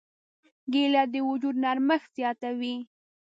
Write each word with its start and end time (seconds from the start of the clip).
کېله 0.71 1.03
د 1.13 1.15
وجود 1.29 1.55
نرمښت 1.63 2.09
زیاتوي. 2.17 2.75